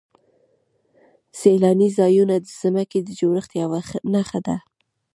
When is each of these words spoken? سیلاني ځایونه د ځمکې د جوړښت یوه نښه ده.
سیلاني 1.39 1.89
ځایونه 1.97 2.35
د 2.41 2.45
ځمکې 2.61 2.99
د 3.03 3.09
جوړښت 3.19 3.51
یوه 3.61 3.79
نښه 4.13 4.39
ده. 4.47 4.57